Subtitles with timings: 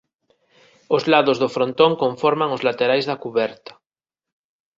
[0.95, 3.71] Os lados do frontón conforman os laterais da cuberta.